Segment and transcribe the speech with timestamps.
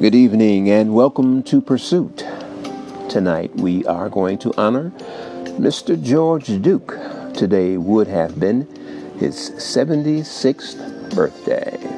[0.00, 2.24] Good evening and welcome to Pursuit.
[3.10, 4.92] Tonight we are going to honor
[5.60, 6.02] Mr.
[6.02, 6.96] George Duke.
[7.34, 8.66] Today would have been
[9.18, 11.89] his 76th birthday.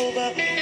[0.00, 0.59] Over,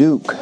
[0.00, 0.34] Duke,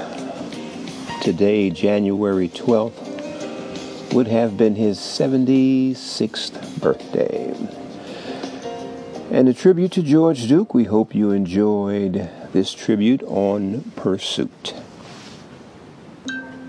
[1.21, 7.53] today, January 12th, would have been his 76th birthday.
[9.33, 14.78] And a tribute to George Duke, we hope you enjoyed this tribute on Pursuit.